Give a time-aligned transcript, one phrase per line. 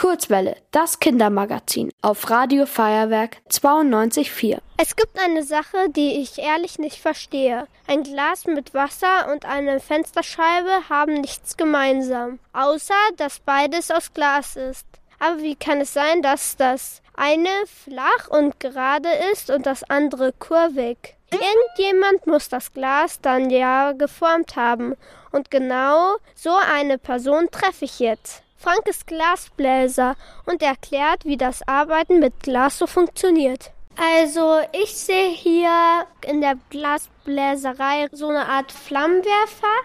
[0.00, 4.56] Kurzwelle, das Kindermagazin auf Radio Feuerwerk 92.4.
[4.78, 7.66] Es gibt eine Sache, die ich ehrlich nicht verstehe.
[7.86, 14.56] Ein Glas mit Wasser und eine Fensterscheibe haben nichts gemeinsam, außer dass beides aus Glas
[14.56, 14.86] ist.
[15.18, 20.32] Aber wie kann es sein, dass das eine flach und gerade ist und das andere
[20.32, 20.96] kurvig?
[21.30, 24.96] Irgendjemand muss das Glas dann ja geformt haben.
[25.30, 28.42] Und genau so eine Person treffe ich jetzt.
[28.60, 33.72] Frank ist Glasbläser und erklärt, wie das Arbeiten mit Glas so funktioniert.
[33.96, 39.76] Also ich sehe hier in der Glasbläserei so eine Art Flammenwerfer,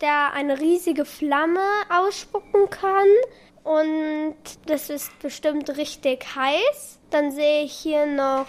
[0.00, 3.06] der eine riesige Flamme ausspucken kann.
[3.62, 4.34] Und
[4.66, 6.98] das ist bestimmt richtig heiß.
[7.10, 8.46] Dann sehe ich hier noch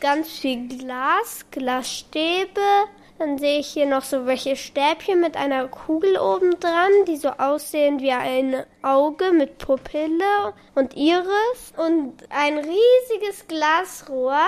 [0.00, 2.60] ganz viel Glas, Glasstäbe,
[3.18, 7.30] dann sehe ich hier noch so welche Stäbchen mit einer Kugel oben dran, die so
[7.30, 14.38] aussehen wie ein Auge mit Pupille und Iris und ein riesiges Glasrohr,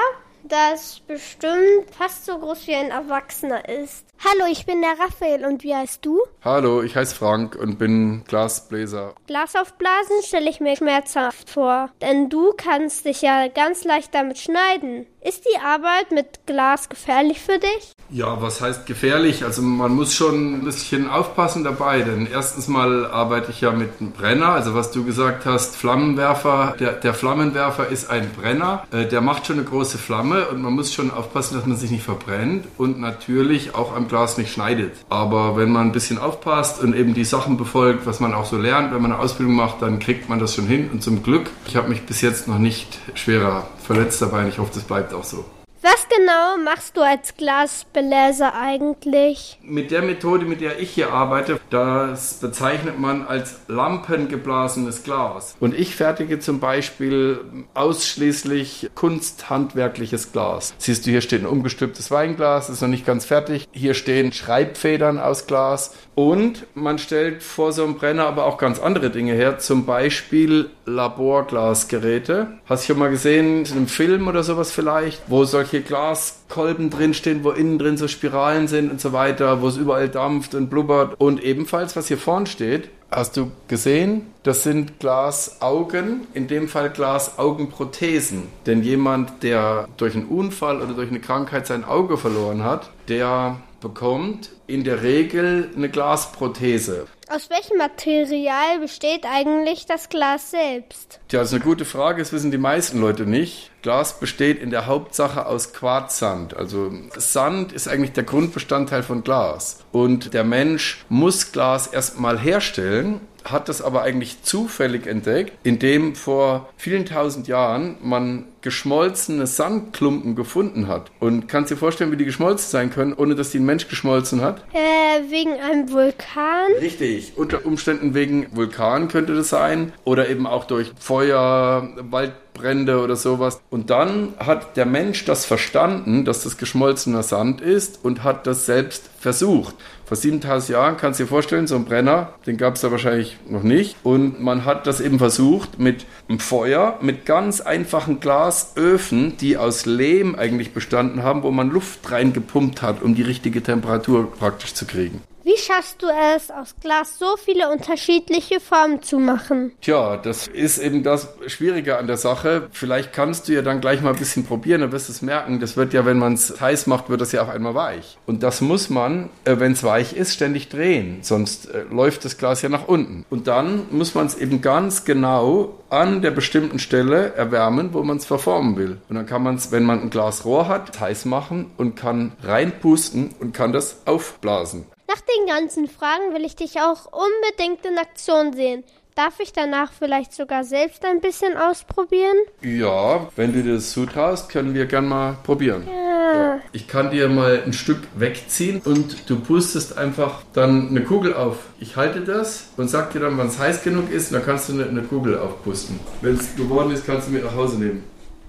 [0.44, 4.06] das bestimmt fast so groß wie ein Erwachsener ist.
[4.24, 6.20] Hallo, ich bin der Raphael und wie heißt du?
[6.42, 9.14] Hallo, ich heiße Frank und bin Glasbläser.
[9.26, 14.38] Glas aufblasen stelle ich mir schmerzhaft vor, denn du kannst dich ja ganz leicht damit
[14.38, 15.06] schneiden.
[15.20, 17.92] Ist die Arbeit mit Glas gefährlich für dich?
[18.12, 19.44] Ja, was heißt gefährlich?
[19.44, 24.00] Also man muss schon ein bisschen aufpassen dabei, denn erstens mal arbeite ich ja mit
[24.00, 26.74] einem Brenner, also was du gesagt hast, Flammenwerfer.
[26.80, 30.72] Der, der Flammenwerfer ist ein Brenner, äh, der macht schon eine große Flamme und man
[30.72, 34.92] muss schon aufpassen, dass man sich nicht verbrennt und natürlich auch am Glas nicht schneidet.
[35.08, 38.56] Aber wenn man ein bisschen aufpasst und eben die Sachen befolgt, was man auch so
[38.56, 41.48] lernt, wenn man eine Ausbildung macht, dann kriegt man das schon hin und zum Glück,
[41.66, 45.14] ich habe mich bis jetzt noch nicht schwerer verletzt dabei und ich hoffe, das bleibt
[45.14, 45.44] auch so.
[45.82, 49.58] Was genau machst du als Glasbeläser eigentlich?
[49.62, 55.56] Mit der Methode, mit der ich hier arbeite, das bezeichnet man als lampengeblasenes Glas.
[55.58, 57.40] Und ich fertige zum Beispiel
[57.72, 60.74] ausschließlich kunsthandwerkliches Glas.
[60.76, 63.66] Siehst du, hier steht ein umgestülptes Weinglas, ist noch nicht ganz fertig.
[63.72, 65.94] Hier stehen Schreibfedern aus Glas.
[66.14, 70.68] Und man stellt vor so einem Brenner aber auch ganz andere Dinge her, zum Beispiel
[70.84, 72.58] Laborglasgeräte.
[72.66, 77.44] Hast du schon mal gesehen, in einem Film oder sowas vielleicht, wo solche Glaskolben drinstehen,
[77.44, 81.14] wo innen drin so Spiralen sind und so weiter, wo es überall dampft und blubbert.
[81.18, 86.90] Und ebenfalls, was hier vorne steht, hast du gesehen, das sind Glasaugen, in dem Fall
[86.90, 88.44] Glasaugenprothesen.
[88.66, 93.60] Denn jemand, der durch einen Unfall oder durch eine Krankheit sein Auge verloren hat, der
[93.80, 97.06] bekommt in der Regel eine Glasprothese.
[97.32, 101.20] Aus welchem Material besteht eigentlich das Glas selbst?
[101.28, 103.70] Tja, das ist eine gute Frage, das wissen die meisten Leute nicht.
[103.82, 106.56] Glas besteht in der Hauptsache aus Quarzsand.
[106.56, 109.84] Also Sand ist eigentlich der Grundbestandteil von Glas.
[109.92, 116.68] Und der Mensch muss Glas erstmal herstellen hat das aber eigentlich zufällig entdeckt, indem vor
[116.76, 121.10] vielen tausend Jahren man geschmolzene Sandklumpen gefunden hat.
[121.20, 123.88] Und kannst du dir vorstellen, wie die geschmolzen sein können, ohne dass die ein Mensch
[123.88, 124.62] geschmolzen hat?
[124.72, 126.72] Äh, wegen einem Vulkan?
[126.80, 127.32] Richtig.
[127.36, 129.92] Unter Umständen wegen Vulkan könnte das sein.
[130.04, 133.60] Oder eben auch durch Feuer, Waldbrände oder sowas.
[133.70, 138.66] Und dann hat der Mensch das verstanden, dass das geschmolzener Sand ist und hat das
[138.66, 139.74] selbst versucht.
[140.10, 143.36] Vor 7000 Jahren kannst du dir vorstellen, so ein Brenner, den gab es da wahrscheinlich
[143.48, 143.94] noch nicht.
[144.02, 148.18] Und man hat das eben versucht mit einem Feuer, mit ganz einfachen
[148.50, 153.62] Glasöfen, die aus Lehm eigentlich bestanden haben, wo man Luft reingepumpt hat, um die richtige
[153.62, 155.22] Temperatur praktisch zu kriegen.
[155.50, 159.72] Wie schaffst du es, aus Glas so viele unterschiedliche Formen zu machen?
[159.80, 162.68] Tja, das ist eben das Schwierige an der Sache.
[162.70, 165.58] Vielleicht kannst du ja dann gleich mal ein bisschen probieren, dann wirst du es merken.
[165.58, 168.16] Das wird ja, wenn man es heiß macht, wird das ja auf einmal weich.
[168.26, 171.18] Und das muss man, äh, wenn es weich ist, ständig drehen.
[171.22, 173.26] Sonst äh, läuft das Glas ja nach unten.
[173.28, 178.18] Und dann muss man es eben ganz genau an der bestimmten Stelle erwärmen, wo man
[178.18, 178.98] es verformen will.
[179.08, 182.34] Und dann kann man es, wenn man ein Glas Rohr hat, heiß machen und kann
[182.40, 184.86] reinpusten und kann das aufblasen.
[185.20, 188.84] Nach den ganzen Fragen will ich dich auch unbedingt in Aktion sehen.
[189.14, 192.36] Darf ich danach vielleicht sogar selbst ein bisschen ausprobieren?
[192.62, 195.86] Ja, wenn du dir das zutraust, können wir gern mal probieren.
[195.86, 196.32] Ja.
[196.32, 196.60] Ja.
[196.72, 201.56] Ich kann dir mal ein Stück wegziehen und du pustest einfach dann eine Kugel auf.
[201.80, 204.68] Ich halte das und sag dir dann, wann es heiß genug ist, und dann kannst
[204.68, 205.98] du eine, eine Kugel aufpusten.
[206.22, 208.04] Wenn es geworden ist, kannst du mit nach Hause nehmen.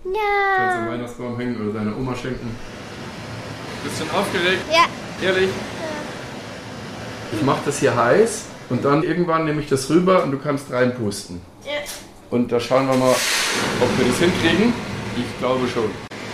[0.05, 0.11] Ja.
[0.55, 2.55] Kannst du am Weihnachtsbaum hängen oder deiner Oma schenken.
[3.83, 4.61] Bist du aufgeregt?
[4.71, 4.85] Ja.
[5.27, 5.49] Ehrlich?
[7.33, 10.71] Ich mache das hier heiß und dann irgendwann nehme ich das rüber und du kannst
[10.71, 11.41] reinpusten.
[11.65, 11.71] Ja.
[12.29, 13.11] Und da schauen wir mal,
[13.81, 14.73] ob wir das hinkriegen.
[15.17, 15.89] Ich glaube schon.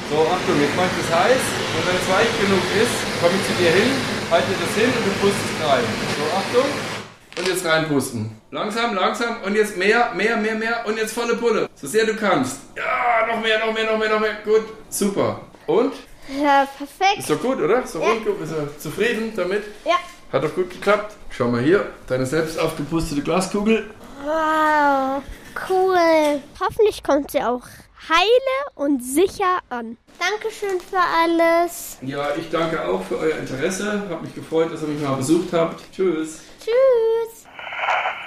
[0.10, 1.42] So, Achtung, jetzt mache ich das heiß
[1.76, 3.92] und wenn es weich genug ist, komme ich zu dir hin,
[4.32, 5.84] halte das hin und du pustest rein.
[6.18, 6.70] So, Achtung.
[7.38, 8.32] Und jetzt reinpusten.
[8.52, 9.38] Langsam, langsam.
[9.46, 10.86] Und jetzt mehr, mehr, mehr, mehr.
[10.88, 11.70] Und jetzt volle Pulle.
[11.76, 12.58] So sehr du kannst.
[12.76, 14.38] Ja, noch mehr, noch mehr, noch mehr, noch mehr.
[14.44, 14.64] Gut.
[14.90, 15.42] Super.
[15.68, 15.94] Und?
[16.42, 17.20] Ja, perfekt.
[17.20, 17.86] Ist doch gut, oder?
[17.86, 18.08] So Ja.
[18.10, 19.64] rund, bist du zufrieden damit?
[19.86, 19.96] Ja.
[20.32, 21.16] Hat doch gut geklappt.
[21.30, 23.90] Schau mal hier, deine selbst aufgepustete Glaskugel.
[24.24, 25.22] Wow,
[25.70, 26.42] cool.
[26.60, 27.64] Hoffentlich kommt sie auch
[28.10, 29.98] heile und sicher an.
[30.20, 31.98] Dankeschön für alles.
[32.02, 34.04] Ja, ich danke auch für euer Interesse.
[34.10, 35.82] Hab mich gefreut, dass ihr mich mal besucht habt.
[35.94, 36.40] Tschüss.
[36.60, 37.46] Tschüss.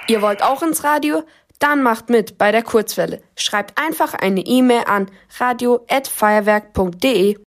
[0.07, 1.23] Ihr wollt auch ins Radio?
[1.59, 3.21] Dann macht mit bei der Kurzwelle.
[3.35, 7.37] Schreibt einfach eine E-Mail an radio@feuerwerk.de.